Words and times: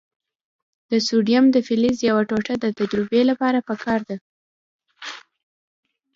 د 0.91 0.93
سوډیم 1.07 1.45
د 1.51 1.57
فلز 1.67 1.97
یوه 2.09 2.23
ټوټه 2.29 2.55
د 2.59 2.65
تجربې 2.79 3.21
لپاره 3.29 3.59
پکار 3.69 3.99
ده. 4.09 4.17